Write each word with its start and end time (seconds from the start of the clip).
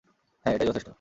হ্যাঁ, 0.45 0.53
এটাই 0.55 0.67
যথেষ্ট। 0.69 0.89